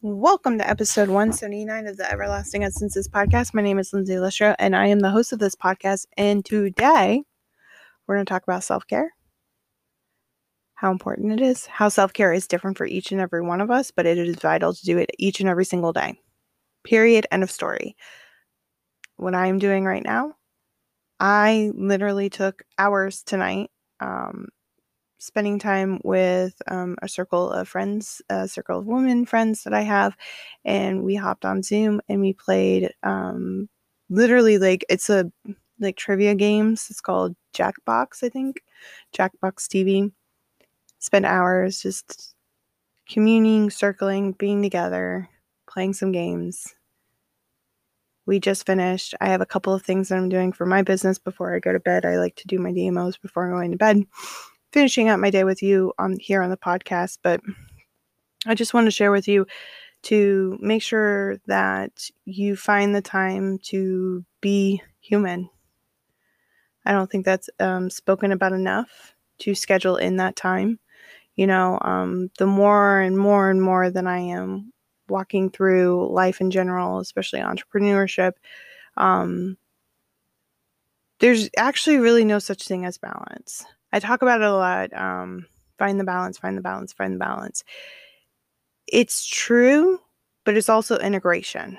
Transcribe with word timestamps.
Welcome 0.00 0.58
to 0.58 0.70
episode 0.70 1.08
179 1.08 1.88
of 1.88 1.96
the 1.96 2.08
Everlasting 2.08 2.62
Essences 2.62 3.08
podcast. 3.08 3.52
My 3.52 3.62
name 3.62 3.80
is 3.80 3.92
Lindsay 3.92 4.14
Listra, 4.14 4.54
and 4.60 4.76
I 4.76 4.86
am 4.86 5.00
the 5.00 5.10
host 5.10 5.32
of 5.32 5.40
this 5.40 5.56
podcast. 5.56 6.06
And 6.16 6.44
today, 6.44 7.24
we're 8.06 8.14
going 8.14 8.24
to 8.24 8.30
talk 8.30 8.44
about 8.44 8.62
self 8.62 8.86
care, 8.86 9.12
how 10.74 10.92
important 10.92 11.32
it 11.32 11.40
is, 11.40 11.66
how 11.66 11.88
self 11.88 12.12
care 12.12 12.32
is 12.32 12.46
different 12.46 12.78
for 12.78 12.86
each 12.86 13.10
and 13.10 13.20
every 13.20 13.42
one 13.42 13.60
of 13.60 13.72
us, 13.72 13.90
but 13.90 14.06
it 14.06 14.18
is 14.18 14.36
vital 14.36 14.72
to 14.72 14.84
do 14.84 14.98
it 14.98 15.10
each 15.18 15.40
and 15.40 15.48
every 15.48 15.64
single 15.64 15.92
day. 15.92 16.20
Period. 16.84 17.26
End 17.32 17.42
of 17.42 17.50
story. 17.50 17.96
What 19.16 19.34
I 19.34 19.48
am 19.48 19.58
doing 19.58 19.84
right 19.84 20.04
now, 20.04 20.36
I 21.18 21.72
literally 21.74 22.30
took 22.30 22.62
hours 22.78 23.24
tonight 23.24 23.72
um, 23.98 24.46
spending 25.18 25.58
time 25.58 26.00
with 26.04 26.54
um, 26.68 26.96
a 27.02 27.08
circle 27.08 27.50
of 27.50 27.68
friends, 27.68 28.22
a 28.30 28.48
circle 28.48 28.78
of 28.78 28.86
women 28.86 29.26
friends 29.26 29.64
that 29.64 29.74
I 29.74 29.82
have, 29.82 30.16
and 30.64 31.02
we 31.02 31.16
hopped 31.16 31.44
on 31.44 31.62
Zoom 31.62 32.00
and 32.08 32.20
we 32.20 32.32
played 32.32 32.92
um, 33.02 33.68
literally 34.08 34.58
like 34.58 34.84
it's 34.88 35.10
a 35.10 35.30
like 35.80 35.96
trivia 35.96 36.34
games. 36.34 36.86
It's 36.90 37.00
called 37.00 37.36
Jackbox, 37.54 38.22
I 38.22 38.28
think, 38.28 38.62
Jackbox 39.16 39.66
TV. 39.66 40.12
Spent 41.00 41.26
hours 41.26 41.82
just 41.82 42.34
communing, 43.08 43.70
circling, 43.70 44.32
being 44.32 44.62
together, 44.62 45.28
playing 45.70 45.94
some 45.94 46.12
games. 46.12 46.74
We 48.26 48.40
just 48.40 48.66
finished. 48.66 49.14
I 49.20 49.28
have 49.28 49.40
a 49.40 49.46
couple 49.46 49.72
of 49.72 49.82
things 49.82 50.08
that 50.08 50.18
I'm 50.18 50.28
doing 50.28 50.52
for 50.52 50.66
my 50.66 50.82
business 50.82 51.18
before 51.18 51.54
I 51.54 51.60
go 51.60 51.72
to 51.72 51.80
bed. 51.80 52.04
I 52.04 52.18
like 52.18 52.36
to 52.36 52.46
do 52.46 52.58
my 52.58 52.72
DMOs 52.72 53.20
before 53.20 53.48
going 53.48 53.70
to 53.70 53.78
bed 53.78 54.04
finishing 54.72 55.08
up 55.08 55.20
my 55.20 55.30
day 55.30 55.44
with 55.44 55.62
you 55.62 55.92
on 55.98 56.16
here 56.20 56.42
on 56.42 56.50
the 56.50 56.56
podcast, 56.56 57.18
but 57.22 57.40
I 58.46 58.54
just 58.54 58.74
want 58.74 58.86
to 58.86 58.90
share 58.90 59.10
with 59.10 59.28
you 59.28 59.46
to 60.02 60.56
make 60.60 60.82
sure 60.82 61.38
that 61.46 62.08
you 62.24 62.56
find 62.56 62.94
the 62.94 63.02
time 63.02 63.58
to 63.64 64.24
be 64.40 64.82
human. 65.00 65.50
I 66.84 66.92
don't 66.92 67.10
think 67.10 67.24
that's 67.24 67.50
um, 67.58 67.90
spoken 67.90 68.32
about 68.32 68.52
enough 68.52 69.14
to 69.40 69.54
schedule 69.54 69.96
in 69.96 70.16
that 70.16 70.36
time. 70.36 70.78
You 71.36 71.46
know, 71.46 71.78
um, 71.82 72.30
the 72.38 72.46
more 72.46 73.00
and 73.00 73.16
more 73.16 73.50
and 73.50 73.62
more 73.62 73.90
that 73.90 74.06
I 74.06 74.18
am 74.18 74.72
walking 75.08 75.50
through 75.50 76.12
life 76.12 76.40
in 76.40 76.50
general, 76.50 76.98
especially 76.98 77.40
entrepreneurship, 77.40 78.32
um, 78.96 79.56
there's 81.20 81.48
actually 81.56 81.98
really 81.98 82.24
no 82.24 82.38
such 82.38 82.66
thing 82.66 82.84
as 82.84 82.98
balance. 82.98 83.64
I 83.92 84.00
talk 84.00 84.22
about 84.22 84.40
it 84.40 84.46
a 84.46 84.52
lot. 84.52 84.92
Um, 84.92 85.46
find 85.78 85.98
the 85.98 86.04
balance, 86.04 86.38
find 86.38 86.56
the 86.56 86.62
balance, 86.62 86.92
find 86.92 87.14
the 87.14 87.18
balance. 87.18 87.64
It's 88.86 89.26
true, 89.26 90.00
but 90.44 90.56
it's 90.56 90.68
also 90.68 90.98
integration. 90.98 91.78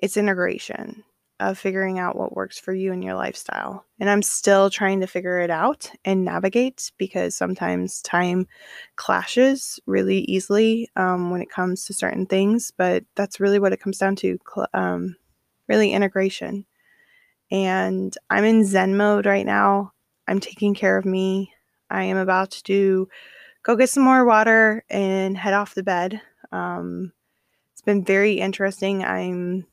It's 0.00 0.16
integration 0.16 1.04
of 1.38 1.58
figuring 1.58 1.98
out 1.98 2.16
what 2.16 2.36
works 2.36 2.58
for 2.58 2.74
you 2.74 2.92
and 2.92 3.02
your 3.02 3.14
lifestyle. 3.14 3.84
And 3.98 4.10
I'm 4.10 4.22
still 4.22 4.68
trying 4.68 5.00
to 5.00 5.06
figure 5.06 5.40
it 5.40 5.50
out 5.50 5.90
and 6.04 6.24
navigate 6.24 6.92
because 6.98 7.34
sometimes 7.34 8.02
time 8.02 8.46
clashes 8.96 9.80
really 9.86 10.18
easily 10.20 10.90
um, 10.96 11.30
when 11.30 11.40
it 11.40 11.50
comes 11.50 11.86
to 11.86 11.94
certain 11.94 12.26
things. 12.26 12.72
But 12.76 13.04
that's 13.14 13.40
really 13.40 13.58
what 13.58 13.72
it 13.72 13.80
comes 13.80 13.98
down 13.98 14.16
to 14.16 14.38
um, 14.74 15.16
really 15.66 15.92
integration 15.92 16.66
and 17.50 18.16
I'm 18.28 18.44
in 18.44 18.64
Zen 18.64 18.96
mode 18.96 19.26
right 19.26 19.46
now. 19.46 19.92
I'm 20.28 20.40
taking 20.40 20.74
care 20.74 20.96
of 20.96 21.04
me. 21.04 21.52
I 21.90 22.04
am 22.04 22.16
about 22.16 22.52
to 22.52 22.62
do 22.62 23.08
go 23.62 23.76
get 23.76 23.90
some 23.90 24.02
more 24.04 24.24
water 24.24 24.84
and 24.88 25.36
head 25.36 25.54
off 25.54 25.74
the 25.74 25.82
bed. 25.82 26.20
Um, 26.52 27.12
it's 27.72 27.82
been 27.82 28.04
very 28.04 28.34
interesting. 28.34 29.04
I'm 29.04 29.66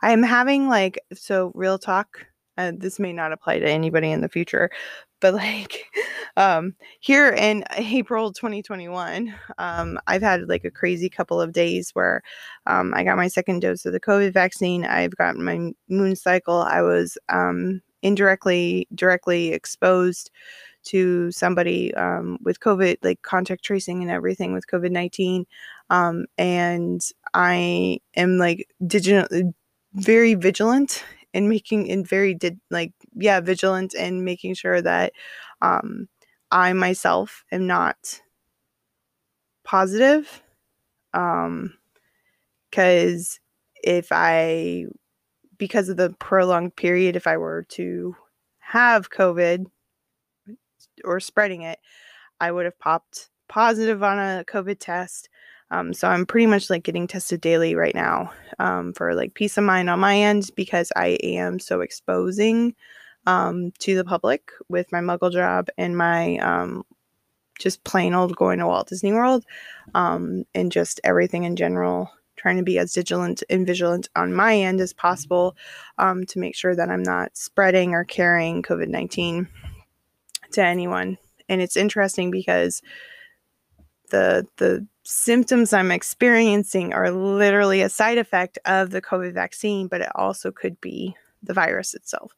I'm 0.00 0.22
having 0.22 0.68
like 0.68 0.98
so 1.14 1.52
real 1.54 1.78
talk. 1.78 2.26
Uh, 2.58 2.72
this 2.76 2.98
may 2.98 3.12
not 3.12 3.32
apply 3.32 3.58
to 3.60 3.68
anybody 3.70 4.10
in 4.10 4.20
the 4.20 4.28
future, 4.28 4.70
but 5.22 5.32
like 5.32 5.86
um 6.36 6.74
here 7.00 7.30
in 7.30 7.64
april 7.76 8.32
2021 8.32 9.34
um 9.56 9.98
i've 10.06 10.20
had 10.20 10.48
like 10.48 10.64
a 10.64 10.70
crazy 10.70 11.08
couple 11.08 11.40
of 11.40 11.52
days 11.52 11.90
where 11.94 12.20
um 12.66 12.92
i 12.94 13.02
got 13.02 13.16
my 13.16 13.28
second 13.28 13.60
dose 13.60 13.86
of 13.86 13.94
the 13.94 14.00
covid 14.00 14.34
vaccine 14.34 14.84
i've 14.84 15.16
got 15.16 15.36
my 15.36 15.72
moon 15.88 16.14
cycle 16.14 16.62
i 16.62 16.82
was 16.82 17.16
um 17.30 17.80
indirectly 18.02 18.86
directly 18.94 19.52
exposed 19.52 20.30
to 20.84 21.30
somebody 21.30 21.94
um, 21.94 22.38
with 22.42 22.58
covid 22.60 22.96
like 23.02 23.22
contact 23.22 23.64
tracing 23.64 24.02
and 24.02 24.10
everything 24.10 24.52
with 24.52 24.66
covid-19 24.66 25.44
um, 25.90 26.26
and 26.36 27.02
i 27.34 27.98
am 28.16 28.38
like 28.38 28.66
digital 28.86 29.52
very 29.94 30.34
vigilant 30.34 31.04
and 31.34 31.48
making 31.48 31.90
and 31.90 32.06
very 32.08 32.34
did 32.34 32.58
like 32.70 32.92
yeah 33.14 33.40
vigilant 33.40 33.94
and 33.94 34.24
making 34.24 34.54
sure 34.54 34.80
that 34.80 35.12
um 35.60 36.08
i 36.50 36.72
myself 36.72 37.44
am 37.52 37.66
not 37.66 38.20
positive 39.64 40.42
um 41.14 41.72
because 42.70 43.38
if 43.82 44.08
i 44.10 44.84
because 45.58 45.88
of 45.88 45.96
the 45.96 46.10
prolonged 46.18 46.74
period 46.76 47.16
if 47.16 47.26
i 47.26 47.36
were 47.36 47.64
to 47.68 48.16
have 48.58 49.10
covid 49.10 49.66
or 51.04 51.20
spreading 51.20 51.62
it 51.62 51.78
i 52.40 52.50
would 52.50 52.64
have 52.64 52.78
popped 52.78 53.30
positive 53.52 54.02
on 54.02 54.18
a 54.18 54.44
covid 54.44 54.78
test. 54.80 55.28
Um, 55.70 55.92
so 55.92 56.08
I'm 56.08 56.24
pretty 56.26 56.46
much 56.46 56.70
like 56.70 56.84
getting 56.84 57.06
tested 57.06 57.40
daily 57.40 57.74
right 57.74 57.94
now 57.94 58.32
um, 58.58 58.92
for 58.94 59.14
like 59.14 59.34
peace 59.34 59.58
of 59.58 59.64
mind 59.64 59.90
on 59.90 60.00
my 60.00 60.16
end 60.18 60.50
because 60.56 60.90
I 60.96 61.18
am 61.22 61.58
so 61.58 61.80
exposing 61.80 62.74
um, 63.26 63.72
to 63.78 63.94
the 63.94 64.04
public 64.04 64.50
with 64.68 64.90
my 64.92 65.00
muggle 65.00 65.32
job 65.32 65.68
and 65.78 65.96
my 65.96 66.36
um, 66.38 66.84
just 67.58 67.84
plain 67.84 68.14
old 68.14 68.36
going 68.36 68.58
to 68.58 68.66
Walt 68.66 68.88
Disney 68.88 69.12
World 69.12 69.44
um, 69.94 70.44
and 70.54 70.72
just 70.72 71.00
everything 71.04 71.44
in 71.44 71.56
general. 71.56 72.10
Trying 72.34 72.56
to 72.56 72.64
be 72.64 72.78
as 72.78 72.94
vigilant 72.94 73.44
and 73.48 73.64
vigilant 73.64 74.08
on 74.16 74.32
my 74.32 74.56
end 74.56 74.80
as 74.80 74.92
possible 74.92 75.54
um, 75.98 76.24
to 76.26 76.40
make 76.40 76.56
sure 76.56 76.74
that 76.74 76.88
I'm 76.88 77.02
not 77.02 77.36
spreading 77.36 77.94
or 77.94 78.02
carrying 78.04 78.62
COVID 78.62 78.88
19 78.88 79.46
to 80.52 80.64
anyone. 80.64 81.18
And 81.48 81.60
it's 81.60 81.76
interesting 81.76 82.32
because 82.32 82.82
the 84.10 84.46
the 84.56 84.86
symptoms 85.04 85.72
I'm 85.72 85.90
experiencing 85.90 86.92
are 86.92 87.10
literally 87.10 87.82
a 87.82 87.88
side 87.88 88.18
effect 88.18 88.58
of 88.64 88.90
the 88.90 89.02
COVID 89.02 89.34
vaccine, 89.34 89.86
but 89.86 90.00
it 90.00 90.10
also 90.14 90.50
could 90.50 90.80
be 90.80 91.14
the 91.42 91.54
virus 91.54 91.94
itself. 91.94 92.32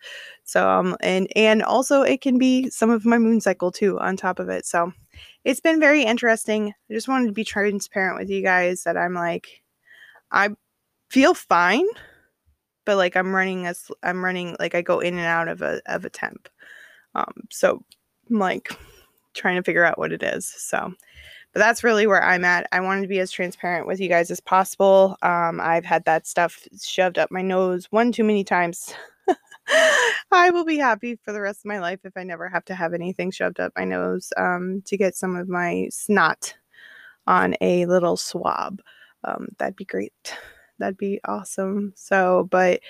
So 0.45 0.69
um 0.69 0.97
and 1.01 1.29
and 1.37 1.63
also 1.63 2.03
it 2.03 2.21
can 2.21 2.39
be 2.39 2.71
some 2.71 2.91
of 2.91 3.05
my 3.05 3.19
moon 3.19 3.41
cycle 3.41 3.71
too 3.71 3.99
on 4.01 4.17
top 4.17 4.39
of 4.39 4.49
it. 4.49 4.67
So 4.67 4.93
it's 5.45 5.61
been 5.61 5.81
very 5.81 6.03
interesting. 6.03 6.73
I 6.91 6.95
just 6.95 7.09
wanted 7.09 7.27
to 7.27 7.33
be 7.33 7.45
transparent 7.45 8.19
with 8.19 8.31
you 8.31 8.43
guys 8.43 8.85
that 8.85 8.97
I'm 8.97 9.15
like 9.15 9.63
I 10.31 10.51
feel 11.11 11.35
fine, 11.35 11.87
but 12.85 12.97
like 12.97 13.17
I'm 13.17 13.35
running 13.35 13.67
as 13.67 13.91
I'm 14.03 14.25
running 14.25 14.57
like 14.59 14.75
I 14.75 14.83
go 14.83 15.01
in 15.01 15.15
and 15.15 15.27
out 15.27 15.49
of 15.49 15.63
a 15.63 15.81
of 15.87 16.05
a 16.05 16.11
temp. 16.11 16.49
Um 17.15 17.33
so 17.51 17.85
I'm 18.31 18.39
like 18.39 18.71
trying 19.35 19.57
to 19.57 19.63
figure 19.63 19.85
out 19.85 19.99
what 19.99 20.13
it 20.13 20.23
is. 20.23 20.47
So 20.47 20.93
but 21.55 21.61
that's 21.61 21.85
really 21.85 22.07
where 22.07 22.23
I'm 22.23 22.45
at. 22.45 22.67
I 22.73 22.81
wanted 22.81 23.03
to 23.03 23.09
be 23.09 23.21
as 23.21 23.31
transparent 23.31 23.87
with 23.87 24.01
you 24.01 24.09
guys 24.09 24.31
as 24.33 24.41
possible. 24.41 25.17
Um, 25.23 25.61
I've 25.61 25.85
had 25.85 26.05
that 26.05 26.27
stuff 26.27 26.67
shoved 26.83 27.17
up 27.17 27.31
my 27.31 27.43
nose 27.43 27.87
one 27.91 28.11
too 28.11 28.25
many 28.25 28.43
times. 28.43 28.93
I 30.33 30.51
will 30.51 30.65
be 30.65 30.77
happy 30.77 31.17
for 31.23 31.33
the 31.33 31.41
rest 31.41 31.61
of 31.61 31.67
my 31.67 31.79
life 31.79 32.01
if 32.03 32.17
I 32.17 32.25
never 32.25 32.49
have 32.49 32.65
to 32.67 32.75
have 32.75 32.93
anything 32.93 33.31
shoved 33.31 33.61
up 33.61 33.73
my 33.77 33.85
nose 33.85 34.33
um, 34.37 34.83
to 34.87 34.97
get 34.97 35.15
some 35.15 35.37
of 35.37 35.49
my 35.49 35.87
snot 35.91 36.55
on 37.29 37.55
a 37.61 37.87
little 37.87 38.17
swab. 38.17 38.83
Um, 39.23 39.47
that'd 39.59 39.77
be 39.77 39.85
great. 39.85 40.37
That'd 40.81 40.99
be 40.99 41.21
awesome. 41.25 41.93
So, 41.95 42.49
but 42.51 42.81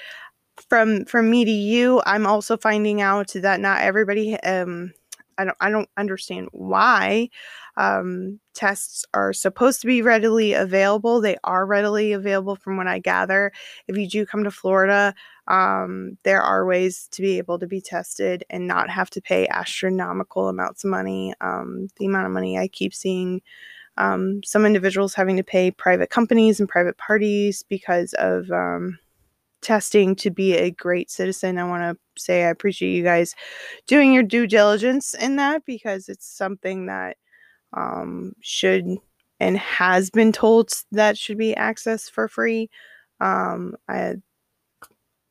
from 0.70 1.04
from 1.04 1.30
me 1.30 1.44
to 1.44 1.50
you, 1.50 2.00
I'm 2.06 2.26
also 2.26 2.56
finding 2.56 3.02
out 3.02 3.32
that 3.34 3.60
not 3.60 3.82
everybody 3.82 4.40
um 4.40 4.94
I 5.38 5.44
don't 5.44 5.56
I 5.60 5.70
don't 5.70 5.88
understand 5.96 6.48
why 6.52 7.30
um, 7.76 8.40
tests 8.54 9.04
are 9.14 9.32
supposed 9.32 9.80
to 9.80 9.86
be 9.86 10.02
readily 10.02 10.52
available. 10.52 11.20
They 11.20 11.36
are 11.44 11.66
readily 11.66 12.12
available 12.12 12.56
from 12.56 12.76
what 12.76 12.86
I 12.86 12.98
gather. 12.98 13.52
If 13.88 13.96
you 13.96 14.08
do 14.08 14.26
come 14.26 14.44
to 14.44 14.50
Florida, 14.50 15.14
um, 15.48 16.18
there 16.22 16.42
are 16.42 16.66
ways 16.66 17.08
to 17.12 17.22
be 17.22 17.38
able 17.38 17.58
to 17.58 17.66
be 17.66 17.80
tested 17.80 18.44
and 18.50 18.66
not 18.66 18.90
have 18.90 19.10
to 19.10 19.20
pay 19.20 19.46
astronomical 19.48 20.48
amounts 20.48 20.84
of 20.84 20.90
money. 20.90 21.34
Um, 21.40 21.88
the 21.98 22.06
amount 22.06 22.26
of 22.26 22.32
money 22.32 22.58
I 22.58 22.68
keep 22.68 22.94
seeing 22.94 23.42
um, 23.96 24.42
some 24.42 24.66
individuals 24.66 25.14
having 25.14 25.36
to 25.36 25.44
pay 25.44 25.70
private 25.70 26.10
companies 26.10 26.58
and 26.58 26.68
private 26.68 26.98
parties 26.98 27.64
because 27.68 28.12
of 28.14 28.50
um, 28.50 28.98
testing 29.64 30.14
to 30.16 30.30
be 30.30 30.54
a 30.54 30.70
great 30.70 31.10
citizen. 31.10 31.58
I 31.58 31.64
want 31.64 31.82
to 31.82 32.22
say 32.22 32.44
I 32.44 32.50
appreciate 32.50 32.92
you 32.94 33.02
guys 33.02 33.34
doing 33.86 34.12
your 34.12 34.22
due 34.22 34.46
diligence 34.46 35.14
in 35.14 35.36
that 35.36 35.64
because 35.64 36.08
it's 36.08 36.26
something 36.26 36.86
that 36.86 37.16
um, 37.72 38.34
should 38.40 38.86
and 39.40 39.58
has 39.58 40.10
been 40.10 40.32
told 40.32 40.70
that 40.92 41.18
should 41.18 41.38
be 41.38 41.54
accessed 41.54 42.10
for 42.10 42.28
free. 42.28 42.70
Um, 43.20 43.74
I 43.88 44.14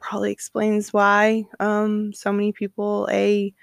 probably 0.01 0.31
explains 0.31 0.91
why 0.91 1.45
um, 1.59 2.11
so 2.13 2.31
many 2.33 2.51
people 2.51 3.07
a 3.11 3.53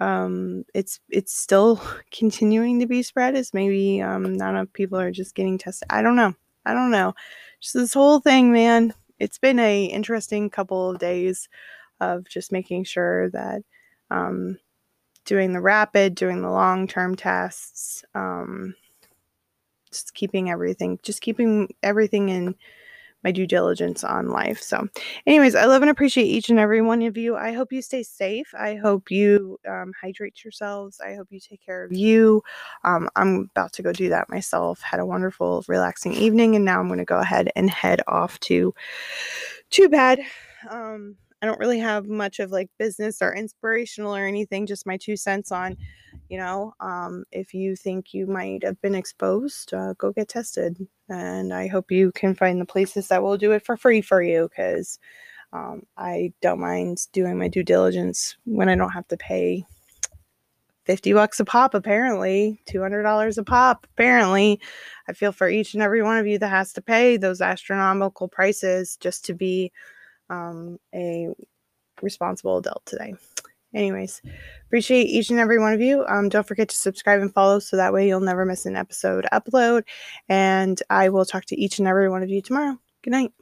um, 0.00 0.64
it's 0.74 1.00
it's 1.08 1.34
still 1.34 1.80
continuing 2.10 2.80
to 2.80 2.86
be 2.86 3.02
spread 3.02 3.36
is 3.36 3.54
maybe 3.54 4.02
um, 4.02 4.34
not 4.34 4.50
enough 4.50 4.72
people 4.72 4.98
are 4.98 5.12
just 5.12 5.34
getting 5.34 5.58
tested. 5.58 5.86
I 5.90 6.02
don't 6.02 6.16
know. 6.16 6.34
I 6.64 6.72
don't 6.72 6.90
know. 6.90 7.14
Just 7.60 7.74
this 7.74 7.94
whole 7.94 8.20
thing, 8.20 8.52
man. 8.52 8.92
It's 9.18 9.38
been 9.38 9.58
a 9.58 9.86
interesting 9.86 10.50
couple 10.50 10.90
of 10.90 10.98
days 10.98 11.48
of 12.00 12.28
just 12.28 12.52
making 12.52 12.84
sure 12.84 13.30
that 13.30 13.62
um, 14.10 14.58
doing 15.24 15.52
the 15.52 15.60
rapid, 15.60 16.14
doing 16.14 16.42
the 16.42 16.50
long 16.50 16.86
term 16.86 17.14
tests, 17.14 18.04
um, 18.14 18.74
just 19.90 20.14
keeping 20.14 20.50
everything, 20.50 20.98
just 21.02 21.20
keeping 21.20 21.74
everything 21.82 22.28
in 22.28 22.54
my 23.26 23.32
due 23.32 23.46
diligence 23.46 24.04
on 24.04 24.28
life. 24.28 24.62
So, 24.62 24.86
anyways, 25.26 25.56
I 25.56 25.64
love 25.64 25.82
and 25.82 25.90
appreciate 25.90 26.26
each 26.26 26.48
and 26.48 26.60
every 26.60 26.80
one 26.80 27.02
of 27.02 27.16
you. 27.16 27.34
I 27.34 27.52
hope 27.52 27.72
you 27.72 27.82
stay 27.82 28.04
safe. 28.04 28.54
I 28.56 28.76
hope 28.76 29.10
you 29.10 29.58
um, 29.68 29.92
hydrate 30.00 30.44
yourselves. 30.44 31.00
I 31.04 31.16
hope 31.16 31.26
you 31.30 31.40
take 31.40 31.60
care 31.60 31.84
of 31.84 31.92
you. 31.92 32.40
Um, 32.84 33.08
I'm 33.16 33.50
about 33.50 33.72
to 33.72 33.82
go 33.82 33.92
do 33.92 34.08
that 34.10 34.30
myself. 34.30 34.80
Had 34.80 35.00
a 35.00 35.06
wonderful, 35.06 35.64
relaxing 35.66 36.12
evening, 36.12 36.54
and 36.54 36.64
now 36.64 36.78
I'm 36.78 36.86
going 36.86 37.00
to 37.00 37.04
go 37.04 37.18
ahead 37.18 37.50
and 37.56 37.68
head 37.68 38.00
off 38.06 38.38
to 38.40 38.72
too 39.70 39.88
bad. 39.88 40.20
Um, 40.70 41.16
I 41.42 41.46
don't 41.46 41.58
really 41.58 41.78
have 41.78 42.06
much 42.06 42.38
of 42.38 42.50
like 42.50 42.70
business 42.78 43.20
or 43.20 43.34
inspirational 43.34 44.16
or 44.16 44.26
anything, 44.26 44.66
just 44.66 44.86
my 44.86 44.96
two 44.96 45.16
cents 45.16 45.52
on, 45.52 45.76
you 46.28 46.38
know, 46.38 46.72
um, 46.80 47.24
if 47.30 47.52
you 47.52 47.76
think 47.76 48.14
you 48.14 48.26
might 48.26 48.64
have 48.64 48.80
been 48.80 48.94
exposed, 48.94 49.74
uh, 49.74 49.94
go 49.98 50.12
get 50.12 50.28
tested. 50.28 50.78
And 51.08 51.52
I 51.52 51.66
hope 51.66 51.90
you 51.90 52.10
can 52.12 52.34
find 52.34 52.60
the 52.60 52.66
places 52.66 53.08
that 53.08 53.22
will 53.22 53.36
do 53.36 53.52
it 53.52 53.64
for 53.64 53.76
free 53.76 54.00
for 54.00 54.22
you 54.22 54.48
because 54.48 54.98
um, 55.52 55.82
I 55.96 56.32
don't 56.40 56.60
mind 56.60 57.06
doing 57.12 57.38
my 57.38 57.48
due 57.48 57.62
diligence 57.62 58.36
when 58.44 58.68
I 58.68 58.74
don't 58.74 58.90
have 58.90 59.08
to 59.08 59.16
pay 59.16 59.64
50 60.86 61.12
bucks 61.14 61.40
a 61.40 61.44
pop 61.44 61.74
apparently 61.74 62.62
$200 62.68 63.38
a 63.38 63.42
pop 63.42 63.86
apparently 63.94 64.60
i 65.08 65.12
feel 65.12 65.32
for 65.32 65.48
each 65.48 65.74
and 65.74 65.82
every 65.82 66.00
one 66.00 66.16
of 66.16 66.28
you 66.28 66.38
that 66.38 66.48
has 66.48 66.72
to 66.72 66.80
pay 66.80 67.16
those 67.16 67.40
astronomical 67.40 68.28
prices 68.28 68.96
just 69.00 69.24
to 69.24 69.34
be 69.34 69.72
um, 70.30 70.78
a 70.94 71.28
responsible 72.02 72.58
adult 72.58 72.84
today. 72.86 73.14
Anyways, 73.74 74.22
appreciate 74.66 75.04
each 75.04 75.30
and 75.30 75.38
every 75.38 75.58
one 75.58 75.74
of 75.74 75.80
you. 75.80 76.04
Um, 76.06 76.28
don't 76.28 76.46
forget 76.46 76.68
to 76.70 76.76
subscribe 76.76 77.20
and 77.20 77.32
follow 77.32 77.58
so 77.58 77.76
that 77.76 77.92
way 77.92 78.08
you'll 78.08 78.20
never 78.20 78.44
miss 78.44 78.64
an 78.64 78.76
episode 78.76 79.26
upload. 79.32 79.82
And 80.28 80.82
I 80.88 81.10
will 81.10 81.26
talk 81.26 81.44
to 81.46 81.60
each 81.60 81.78
and 81.78 81.86
every 81.86 82.08
one 82.08 82.22
of 82.22 82.30
you 82.30 82.40
tomorrow. 82.40 82.78
Good 83.02 83.10
night. 83.10 83.32